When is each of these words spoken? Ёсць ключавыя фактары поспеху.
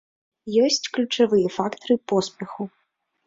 Ёсць 0.67 0.89
ключавыя 0.95 1.47
фактары 1.57 1.95
поспеху. 2.13 2.61